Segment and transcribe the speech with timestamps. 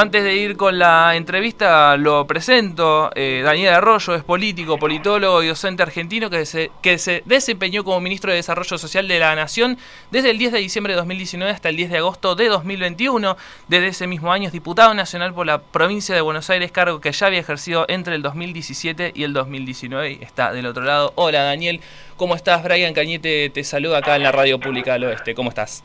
[0.00, 3.10] Antes de ir con la entrevista, lo presento.
[3.16, 8.00] Eh, Daniel Arroyo es político, politólogo y docente argentino que se, que se desempeñó como
[8.00, 9.76] ministro de Desarrollo Social de la Nación
[10.12, 13.36] desde el 10 de diciembre de 2019 hasta el 10 de agosto de 2021.
[13.66, 17.10] Desde ese mismo año es diputado nacional por la provincia de Buenos Aires, cargo que
[17.10, 20.12] ya había ejercido entre el 2017 y el 2019.
[20.12, 21.12] Y está del otro lado.
[21.16, 21.80] Hola Daniel,
[22.16, 22.62] ¿cómo estás?
[22.62, 25.34] Brian Cañete te saluda acá en la Radio Pública del Oeste.
[25.34, 25.82] ¿Cómo estás?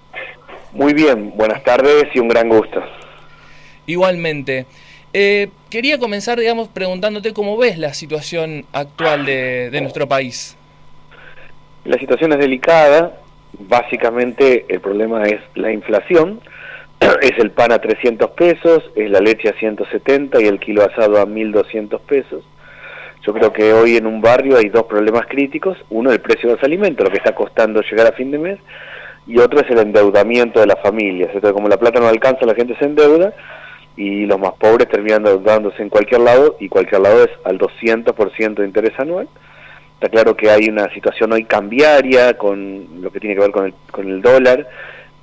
[0.71, 2.79] Muy bien, buenas tardes y un gran gusto.
[3.85, 4.65] Igualmente.
[5.13, 10.57] Eh, quería comenzar, digamos, preguntándote cómo ves la situación actual de, nuestro país.
[11.85, 13.19] La situación es delicada.
[13.59, 16.41] Básicamente el problema es la inflación.
[17.21, 21.19] Es el pan a 300 pesos, es la leche a 170 y el kilo asado
[21.19, 22.43] a 1200 pesos.
[23.25, 25.77] Yo creo que hoy en un barrio hay dos problemas críticos.
[25.89, 28.59] Uno, el precio de los alimentos, lo que está costando llegar a fin de mes.
[29.27, 31.29] Y otro es el endeudamiento de las familias.
[31.33, 33.33] Entonces, como la plata no alcanza, la gente se endeuda
[33.95, 38.55] y los más pobres terminan dándose en cualquier lado y cualquier lado es al 200%
[38.55, 39.27] de interés anual.
[39.95, 43.65] Está claro que hay una situación hoy cambiaria con lo que tiene que ver con
[43.65, 44.67] el, con el dólar,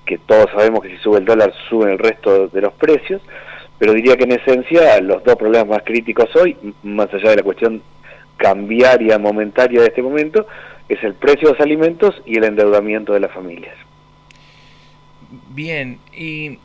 [0.06, 3.20] que todos sabemos que si sube el dólar suben el resto de los precios,
[3.78, 7.42] pero diría que en esencia los dos problemas más críticos hoy, más allá de la
[7.42, 7.82] cuestión
[8.36, 10.46] cambiaria momentaria de este momento,
[10.88, 13.76] es el precio de los alimentos y el endeudamiento de las familias.
[15.50, 16.58] Bien, y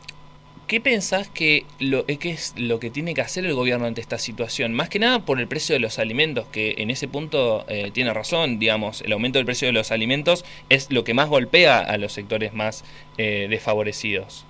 [0.67, 4.01] ¿Qué pensás que, lo, eh, que es lo que tiene que hacer el gobierno ante
[4.01, 4.73] esta situación?
[4.73, 8.11] Más que nada por el precio de los alimentos, que en ese punto eh, tiene
[8.15, 11.99] razón, digamos, el aumento del precio de los alimentos es lo que más golpea a
[11.99, 12.83] los sectores más
[13.19, 14.47] eh, desfavorecidos.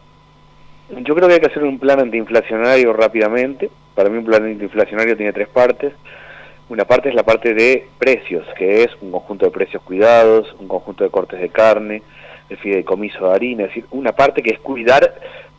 [0.89, 3.69] Yo creo que hay que hacer un plan antiinflacionario rápidamente.
[3.93, 5.91] Para mí un plan antiinflacionario tiene tres partes.
[6.69, 10.69] Una parte es la parte de precios, que es un conjunto de precios cuidados, un
[10.69, 12.03] conjunto de cortes de carne,
[12.49, 15.15] el fideicomiso de harina, es decir, una parte que es cuidar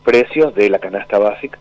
[0.07, 1.59] precios de la canasta básica.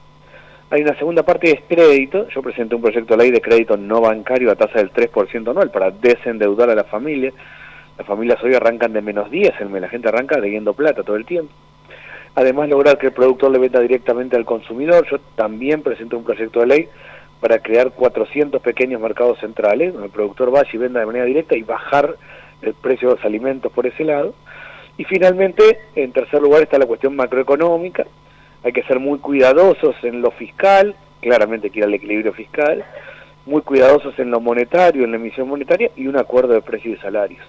[0.70, 2.28] Hay una segunda parte es crédito.
[2.28, 5.72] Yo presenté un proyecto de ley de crédito no bancario a tasa del 3% anual
[5.72, 7.32] para desendeudar a la familia.
[7.98, 11.16] Las familias hoy arrancan de menos 10 el mes, la gente arranca debiendo plata todo
[11.16, 11.52] el tiempo.
[12.36, 15.04] Además, lograr que el productor le venda directamente al consumidor.
[15.10, 16.88] Yo también presenté un proyecto de ley
[17.40, 21.56] para crear 400 pequeños mercados centrales, donde el productor vaya y venda de manera directa
[21.56, 22.14] y bajar
[22.62, 24.34] el precio de los alimentos por ese lado.
[24.98, 28.06] Y finalmente, en tercer lugar, está la cuestión macroeconómica,
[28.66, 32.84] hay que ser muy cuidadosos en lo fiscal, claramente que ir al equilibrio fiscal,
[33.46, 37.00] muy cuidadosos en lo monetario, en la emisión monetaria y un acuerdo de precios y
[37.00, 37.46] salarios.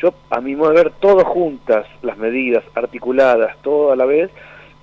[0.00, 4.30] Yo, a mi modo de ver, todo juntas, las medidas articuladas, todo a la vez,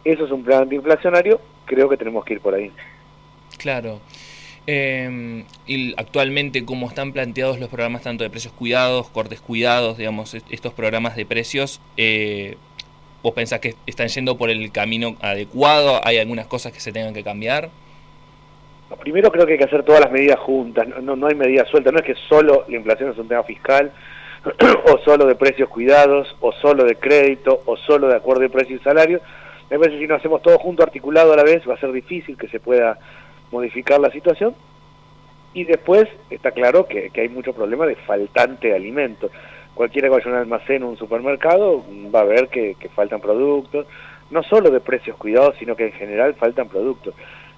[0.03, 2.69] eso es un plan antiinflacionario, creo que tenemos que ir por ahí.
[3.57, 4.01] Claro.
[4.67, 10.33] Eh, y actualmente, cómo están planteados los programas tanto de precios cuidados, cortes cuidados, digamos,
[10.33, 12.57] estos programas de precios, eh,
[13.27, 15.99] ¿Vos pensás que están yendo por el camino adecuado?
[16.05, 17.69] ¿Hay algunas cosas que se tengan que cambiar?
[19.01, 21.91] primero creo que hay que hacer todas las medidas juntas, no, no hay medidas sueltas,
[21.91, 23.91] no es que solo la inflación es un tema fiscal,
[24.85, 28.79] o solo de precios cuidados, o solo de crédito, o solo de acuerdo de precios
[28.79, 29.21] y salarios.
[29.69, 31.91] Me parece que si no hacemos todo junto, articulado a la vez, va a ser
[31.91, 32.97] difícil que se pueda
[33.51, 34.55] modificar la situación.
[35.53, 39.31] Y después está claro que, hay mucho problema de faltante de alimentos
[39.77, 43.85] cualquiera que vaya a un almacén o un supermercado va a ver que, faltan productos,
[44.31, 47.13] no solo de precios cuidados, sino que en general faltan productos.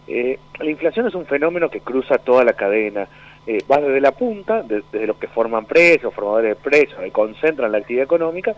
[0.06, 3.08] Eh, la inflación es un fenómeno que cruza toda la cadena,
[3.48, 7.72] eh, va desde la punta, desde los que forman precios, formadores de precios, que concentran
[7.72, 8.54] la actividad económica,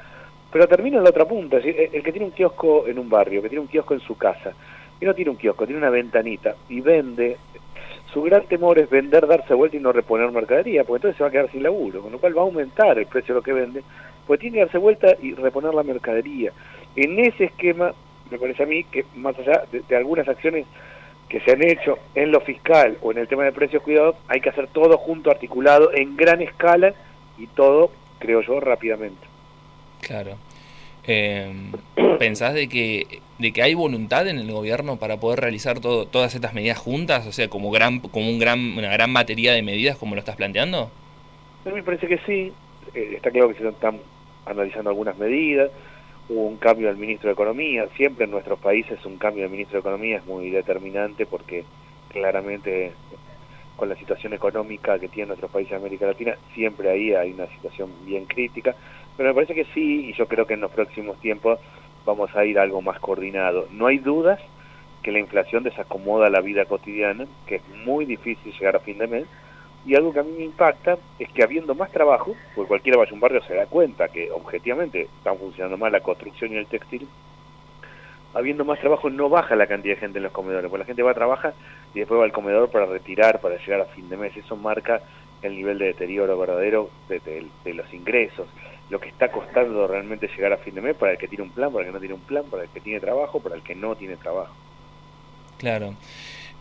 [0.51, 3.09] pero termina en la otra punta, es decir, el que tiene un kiosco en un
[3.09, 4.53] barrio, que tiene un kiosco en su casa,
[4.99, 7.37] y no tiene un kiosco, tiene una ventanita y vende
[8.13, 11.29] su gran temor es vender, darse vuelta y no reponer mercadería, porque entonces se va
[11.29, 13.53] a quedar sin laburo, con lo cual va a aumentar el precio de lo que
[13.53, 13.83] vende,
[14.27, 16.51] pues tiene que darse vuelta y reponer la mercadería.
[16.95, 17.93] En ese esquema,
[18.29, 20.65] me parece a mí que más allá de, algunas acciones
[21.29, 24.41] que se han hecho en lo fiscal o en el tema de precios cuidados, hay
[24.41, 26.93] que hacer todo junto, articulado, en gran escala
[27.37, 29.25] y todo, creo yo, rápidamente.
[30.01, 30.37] Claro.
[31.07, 31.51] Eh,
[32.19, 36.35] ¿Pensás de que, de que hay voluntad en el gobierno para poder realizar todo, todas
[36.35, 37.25] estas medidas juntas?
[37.27, 40.35] O sea, como, gran, como un gran, una gran batería de medidas como lo estás
[40.35, 40.91] planteando.
[41.65, 42.53] A mí me parece que sí.
[42.93, 43.99] Eh, está claro que se están
[44.45, 45.71] analizando algunas medidas.
[46.29, 47.87] Hubo un cambio del ministro de Economía.
[47.97, 51.65] Siempre en nuestros países un cambio del ministro de Economía es muy determinante porque
[52.09, 52.93] claramente
[53.81, 57.47] con la situación económica que tiene nuestros países de América Latina, siempre ahí hay una
[57.47, 58.75] situación bien crítica.
[59.17, 61.57] Pero me parece que sí, y yo creo que en los próximos tiempos
[62.05, 63.65] vamos a ir algo más coordinado.
[63.71, 64.39] No hay dudas
[65.01, 69.07] que la inflación desacomoda la vida cotidiana, que es muy difícil llegar a fin de
[69.07, 69.25] mes,
[69.83, 73.09] y algo que a mí me impacta es que habiendo más trabajo, porque cualquiera vaya
[73.09, 76.67] a un barrio se da cuenta que objetivamente están funcionando mal la construcción y el
[76.67, 77.07] textil,
[78.35, 81.01] habiendo más trabajo no baja la cantidad de gente en los comedores, porque la gente
[81.01, 81.55] va a trabajar
[81.93, 84.35] y después va al comedor para retirar, para llegar a fin de mes.
[84.35, 85.01] Eso marca
[85.41, 88.47] el nivel de deterioro verdadero de, los ingresos,
[88.89, 91.51] lo que está costando realmente llegar a fin de mes para el que tiene un
[91.51, 93.63] plan, para el que no tiene un plan, para el que tiene trabajo, para el
[93.63, 94.53] que no tiene trabajo.
[95.57, 95.95] Claro.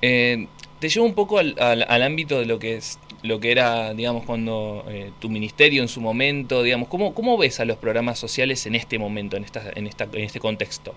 [0.02, 0.46] Eh,
[0.78, 4.24] te llevo un poco al, al, ámbito de lo que es lo que era, digamos,
[4.24, 8.64] cuando eh, tu ministerio en su momento, digamos, ¿cómo, ¿cómo ves a los programas sociales
[8.66, 10.94] en este momento, en, esta, en, esta, en este contexto?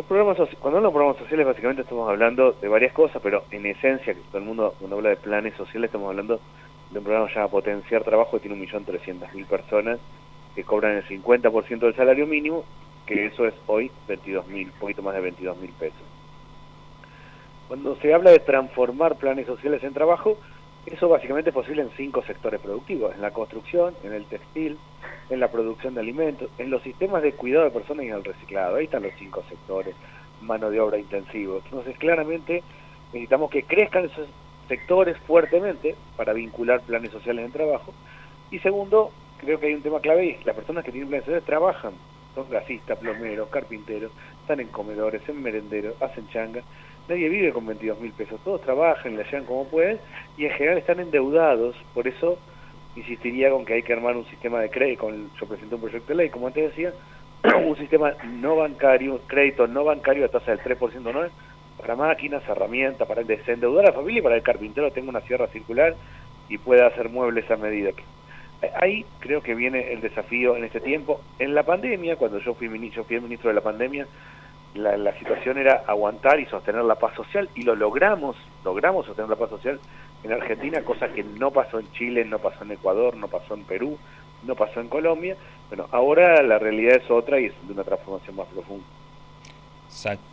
[0.00, 3.66] Los programas, cuando hablamos de programas sociales, básicamente estamos hablando de varias cosas, pero en
[3.66, 6.40] esencia, que todo el mundo cuando habla de planes sociales, estamos hablando
[6.90, 9.98] de un programa llamado Potenciar Trabajo, que tiene 1.300.000 personas
[10.54, 12.64] que cobran el 50% del salario mínimo,
[13.04, 16.00] que eso es hoy 22.000, un poquito más de 22.000 pesos.
[17.68, 20.38] Cuando se habla de transformar planes sociales en trabajo,
[20.86, 24.78] eso básicamente es posible en cinco sectores productivos, en la construcción, en el textil,
[25.28, 28.24] en la producción de alimentos, en los sistemas de cuidado de personas y en el
[28.24, 28.76] reciclado.
[28.76, 29.94] Ahí están los cinco sectores,
[30.40, 31.60] mano de obra intensivo.
[31.64, 32.62] Entonces, claramente
[33.12, 34.28] necesitamos que crezcan esos
[34.68, 37.92] sectores fuertemente para vincular planes sociales en trabajo.
[38.50, 41.46] Y segundo, creo que hay un tema clave y las personas que tienen planes sociales
[41.46, 41.92] trabajan.
[42.34, 46.62] Son gasistas, plomeros, carpinteros, están en comedores, en merenderos, hacen changa
[47.10, 49.98] nadie vive con 22 mil pesos, todos trabajan, le llevan como pueden
[50.38, 52.38] y en general están endeudados, por eso
[52.96, 56.14] insistiría con que hay que armar un sistema de crédito, yo presenté un proyecto de
[56.14, 56.92] ley, como antes decía,
[57.66, 61.28] un sistema no bancario, crédito no bancario a tasa del 3% no
[61.80, 65.46] para máquinas, herramientas, para desendeudar a la familia y para el carpintero tenga una sierra
[65.48, 65.94] circular
[66.48, 67.90] y pueda hacer muebles a medida.
[68.80, 71.22] Ahí creo que viene el desafío en este tiempo.
[71.38, 74.06] En la pandemia, cuando yo fui ministro, fui el ministro de la pandemia,
[74.74, 79.36] la, situación era aguantar y sostener la paz social y lo logramos, logramos sostener la
[79.36, 79.80] paz social
[80.22, 83.64] en Argentina, cosa que no pasó en Chile, no pasó en Ecuador, no pasó en
[83.64, 83.98] Perú,
[84.44, 85.36] no pasó en Colombia.
[85.68, 88.84] Bueno, ahora la realidad es otra y es de una transformación más profunda.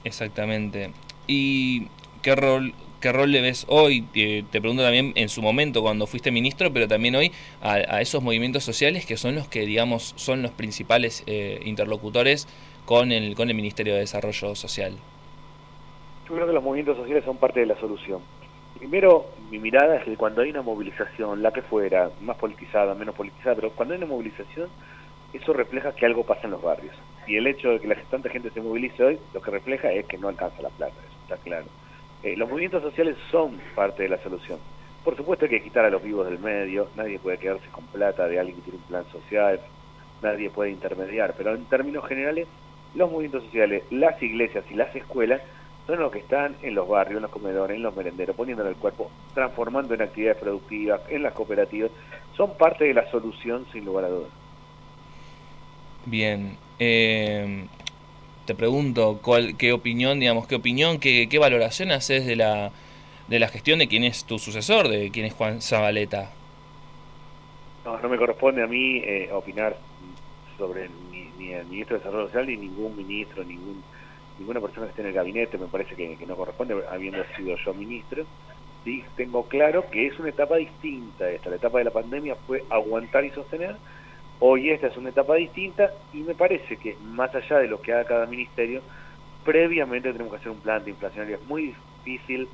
[0.04, 0.92] Exactamente.
[1.26, 1.88] ¿Y
[2.22, 4.02] qué rol, qué rol le ves hoy?
[4.14, 7.32] Te, pregunto también en su momento cuando fuiste ministro, pero también hoy
[7.62, 12.48] a, esos movimientos sociales que son los que, digamos, son los principales eh, interlocutores
[12.88, 14.94] con el, con el Ministerio de Desarrollo Social?
[16.26, 18.22] Yo creo que los movimientos sociales son parte de la solución.
[18.78, 23.14] Primero, mi mirada es que cuando hay una movilización, la que fuera, más politizada, menos
[23.14, 24.70] politizada, pero cuando hay una movilización,
[25.34, 26.96] eso refleja que algo pasa en los barrios.
[27.28, 30.06] Y el hecho de que la tanta gente se movilice hoy, lo que refleja es
[30.06, 31.66] que no alcanza la plata, eso está claro.
[32.24, 34.60] Eh, los movimientos sociales son parte de la solución.
[35.04, 38.30] Por supuesto hay que quitar a los vivos del medio, nadie puede quedarse con plata
[38.30, 39.60] de alguien que tiene un plan social,
[40.22, 42.48] nadie puede intermediar, pero en términos generales
[42.96, 45.42] los movimientos sociales, las iglesias y las escuelas
[45.86, 48.76] son los que están en los barrios, en los comedores, en los merenderos, poniendo el
[48.76, 51.92] cuerpo, transformando en actividades productivas, en las cooperativas,
[52.36, 54.30] son parte de la solución sin lugar a dudas.
[56.06, 57.66] Bien, eh,
[58.46, 62.72] te pregunto, ¿cuál, ¿qué opinión, digamos, qué opinión, qué, qué valoración haces de la,
[63.28, 66.32] de la gestión de quién es tu sucesor, de quién es Juan Zabaleta?
[67.86, 69.78] No, no me corresponde a mí eh, opinar
[70.58, 70.90] sobre
[71.38, 73.84] ni el ministro de Desarrollo Social ni ningún ministro, ningún
[74.40, 77.74] ninguna persona que esté en el gabinete, me parece que, no corresponde, habiendo sido yo
[77.74, 78.24] ministro.
[78.84, 81.50] Sí, tengo claro que es una etapa distinta esta.
[81.50, 83.76] La etapa de la pandemia fue aguantar y sostener.
[84.40, 87.92] Hoy esta es una etapa distinta y me parece que más allá de lo que
[87.92, 88.82] haga cada ministerio,
[89.44, 91.38] previamente tenemos que hacer un plan de inflacionario.
[91.38, 91.76] Es muy
[92.06, 92.48] difícil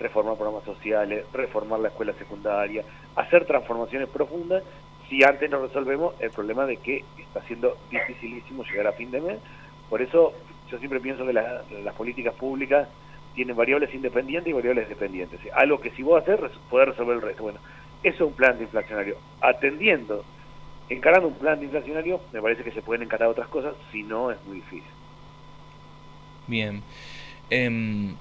[0.00, 2.84] reformar programas sociales, reformar la escuela secundaria,
[3.16, 4.64] hacer transformaciones profundas
[5.08, 9.20] si antes no resolvemos el problema de que está siendo dificilísimo llegar a fin de
[9.20, 9.38] mes.
[9.88, 10.34] Por eso
[10.70, 12.88] yo siempre pienso que las políticas públicas
[13.34, 15.40] tienen variables independientes y variables dependientes.
[15.54, 16.38] Algo que si vos haces,
[16.68, 17.44] puede resolver el resto.
[17.44, 17.60] Bueno,
[18.02, 19.16] eso es un plan de inflacionario.
[19.40, 20.24] Atendiendo,
[20.88, 24.30] encarando un plan de inflacionario, me parece que se pueden encarar otras cosas, si no
[24.30, 24.90] es muy difícil.
[26.46, 26.82] Bien.
[27.50, 28.14] Em,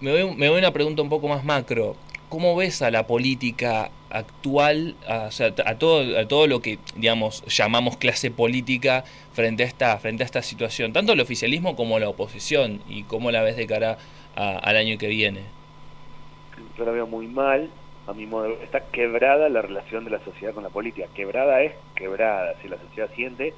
[0.00, 1.96] me, voy, me voy a una pregunta un poco más macro.
[2.30, 5.30] ¿Cómo ves a la política actual, a,
[5.66, 10.26] a, todo, a todo lo que digamos llamamos clase política frente a esta, frente a
[10.26, 13.98] esta situación, tanto el oficialismo como la oposición, y cómo la ves de cara
[14.36, 15.40] al año que viene?
[16.78, 17.68] Yo la veo muy mal,
[18.06, 21.72] a mi modo está quebrada la relación de la sociedad con la política, quebrada es
[21.96, 23.54] quebrada, si la sociedad siente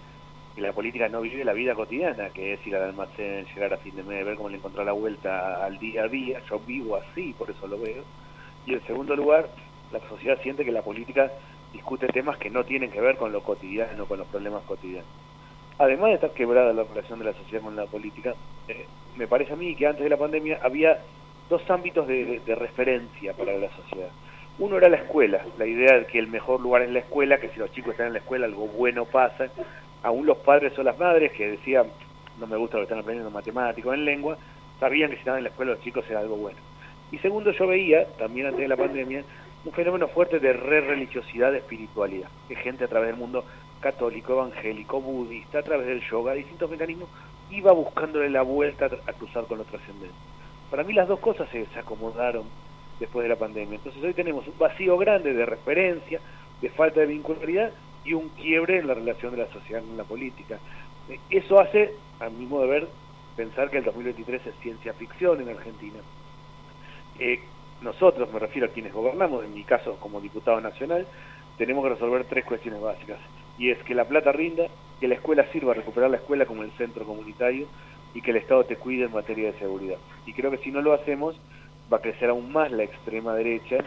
[0.55, 3.76] que la política no vive la vida cotidiana, que es ir al almacén, llegar a
[3.76, 6.97] fin de mes, ver cómo le encontró la vuelta al día a día, yo vivo
[6.97, 8.02] así, por eso lo veo
[8.66, 9.49] y en segundo lugar,
[9.92, 11.31] la sociedad siente que la política
[11.73, 15.09] discute temas que no tienen que ver con lo cotidiano, con los problemas cotidianos.
[15.78, 18.35] Además de estar quebrada la relación de la sociedad con la política,
[18.69, 21.00] eh, me parece a mí que antes de la pandemia había
[21.49, 24.11] dos ámbitos de, referencia para la sociedad.
[24.59, 27.49] Uno era la escuela, la idea de que el mejor lugar es la escuela, que
[27.49, 29.49] si los chicos están en la escuela algo bueno pasa.
[30.02, 31.87] Aún los padres o las madres que decían,
[32.38, 34.37] no me gusta lo que están aprendiendo en matemáticos, en lengua,
[34.78, 36.59] sabían que si estaban en la escuela los chicos era algo bueno.
[37.12, 39.23] Y segundo, yo veía, también antes de la pandemia,
[39.64, 43.45] un fenómeno fuerte de re-religiosidad, de espiritualidad, que gente a través del mundo
[43.81, 47.09] católico, evangélico, budista, a través del yoga, distintos mecanismos,
[47.50, 50.14] iba buscándole la vuelta a cruzar con lo trascendente.
[50.71, 52.45] Para mí las dos cosas se, se acomodaron
[52.99, 53.76] después de la pandemia.
[53.76, 56.19] Entonces hoy tenemos un vacío grande de referencia,
[56.61, 57.73] de falta de vincularidad
[58.04, 60.59] y un quiebre en la relación de la sociedad con la política.
[61.28, 62.88] Eso hace, a mi modo de ver,
[63.37, 65.99] pensar que el 2023 es ciencia ficción en Argentina.
[67.19, 67.40] Eh,
[67.83, 71.07] nosotros, me refiero a quienes gobernamos, en mi caso como diputado nacional,
[71.59, 73.19] tenemos que resolver tres cuestiones básicas.
[73.59, 74.64] Y es que la plata rinda,
[75.00, 77.66] que la escuela sirva recuperar la escuela como el centro comunitario
[78.14, 79.99] y que el Estado te cuide en materia de seguridad.
[80.26, 81.37] Y creo que si no lo hacemos,
[81.92, 83.78] va a crecer aún más la extrema derecha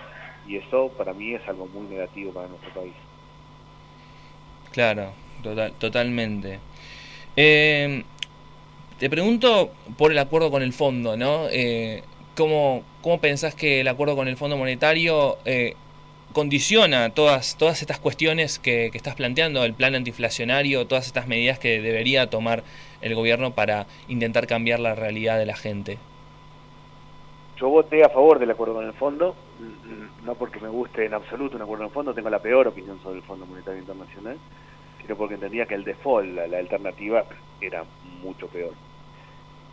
[0.48, 2.94] y eso para mí es algo muy negativo para nuestro país.
[4.72, 6.60] Claro, total, totalmente.
[7.36, 8.04] Eh,
[9.00, 11.48] te pregunto por el acuerdo con el fondo, ¿no?
[11.50, 12.04] Eh,
[12.36, 15.76] ¿cómo, ¿Cómo pensás que el acuerdo con el Fondo Monetario eh,
[16.34, 21.60] condiciona todas, todas estas cuestiones que, que, estás planteando, el plan antiinflacionario, todas estas medidas
[21.60, 22.64] que debería tomar
[23.02, 25.98] el gobierno para intentar cambiar la realidad de la gente?
[27.58, 29.34] Yo voté a favor del acuerdo con el fondo,
[30.26, 33.00] no porque me guste en absoluto un acuerdo con el fondo, tengo la peor opinión
[33.02, 34.38] sobre el Fondo Monetario Internacional,
[35.02, 37.24] sino porque entendía que el default, la, la alternativa,
[37.62, 37.86] era
[38.22, 38.74] mucho peor.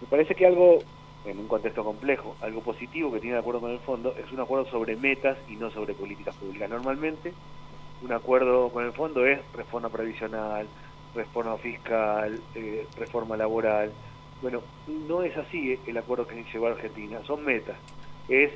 [0.00, 0.78] Me parece que algo,
[1.24, 4.40] en un contexto complejo, algo positivo que tiene el acuerdo con el fondo es un
[4.40, 6.68] acuerdo sobre metas y no sobre políticas públicas.
[6.68, 7.32] Normalmente,
[8.02, 10.66] un acuerdo con el fondo es reforma previsional,
[11.14, 13.92] reforma fiscal, eh, reforma laboral,
[14.42, 14.60] bueno,
[15.08, 17.76] no es así el acuerdo que llevó Argentina, son metas.
[18.28, 18.50] Es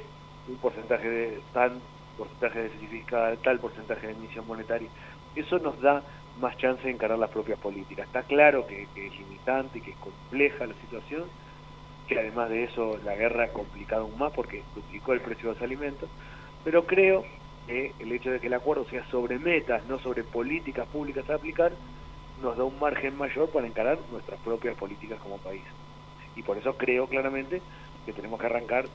[0.49, 1.81] un porcentaje de tal
[2.19, 4.89] porcentaje de déficit fiscal, tal porcentaje de emisión monetaria.
[5.37, 6.03] Eso nos da
[6.41, 8.07] más chance de encarar las propias políticas.
[8.07, 11.25] Está claro que, que es limitante y que es compleja la situación,
[12.07, 15.55] que además de eso la guerra ha complicado aún más porque duplicó el precio de
[15.55, 16.09] los alimentos,
[16.65, 17.25] pero creo
[17.67, 21.35] que el hecho de que el acuerdo sea sobre metas, no sobre políticas públicas a
[21.35, 21.73] aplicar,
[22.43, 25.63] nos da un margen mayor para encarar nuestras propias políticas como país.
[26.37, 27.61] Y por eso creo claramente
[28.05, 28.87] que tenemos que arrancar,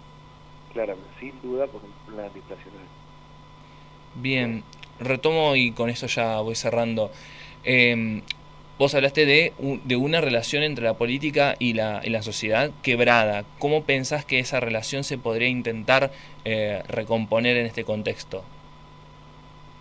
[0.73, 2.87] claramente, sin duda, con un plan antiinflacionario.
[4.15, 4.63] Bien,
[4.99, 7.11] retomo y con eso ya voy cerrando.
[7.63, 8.21] Eh,
[8.81, 9.53] vos hablaste de,
[9.85, 13.45] de, una relación entre la política y la, y la, sociedad quebrada.
[13.59, 16.11] ¿Cómo pensás que esa relación se podría intentar
[16.45, 18.43] eh, recomponer en este contexto?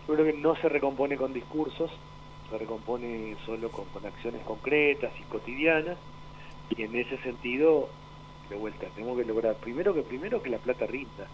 [0.06, 1.90] Yo creo que no se recompone con discursos,
[2.50, 5.96] se recompone solo con, con, acciones concretas y cotidianas
[6.76, 7.88] y en ese sentido
[8.50, 11.26] de vuelta tenemos que lograr primero que primero que la plata rinda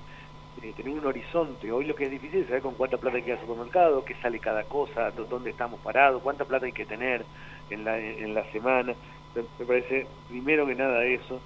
[0.63, 3.23] eh, tener un horizonte hoy lo que es difícil es saber con cuánta plata hay
[3.23, 6.87] que ir al supermercado qué sale cada cosa dónde estamos parados cuánta plata hay que
[6.87, 7.25] tener
[7.71, 8.95] en la en la semana
[9.35, 11.41] me parece primero que nada eso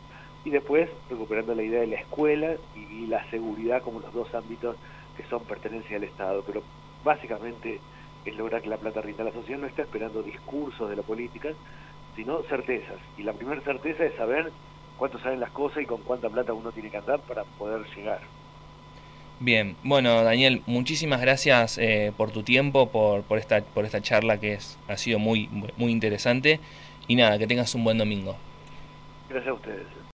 [0.45, 4.77] y después recuperando la idea de la escuela y, la seguridad como los dos ámbitos
[5.17, 6.63] que son pertenencia al Estado pero
[7.05, 7.81] básicamente
[8.25, 9.25] es lograr que la plata rinda.
[9.25, 11.51] La sociedad no está esperando discursos de la política,
[12.17, 12.99] sino certezas.
[13.17, 14.53] Y la primera certeza es saber
[14.99, 18.21] cuánto salen las cosas y con cuánta plata uno tiene que andar para poder llegar.
[19.43, 24.39] Bien, bueno Daniel, muchísimas gracias eh, por tu tiempo, por, por, esta, por esta charla
[24.39, 26.61] que es, ha sido muy, muy interesante.
[27.09, 28.37] Y nada, que tengas un buen domingo.
[29.31, 30.01] Gracias a ustedes.